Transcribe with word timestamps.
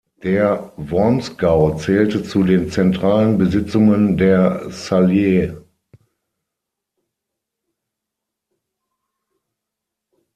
Der 0.23 0.73
Wormsgau 0.77 1.75
zählte 1.77 2.23
zu 2.23 2.43
den 2.43 2.71
zentralen 2.71 3.37
Besitzungen 3.37 4.17
der 4.17 4.71
Salier. 4.71 5.63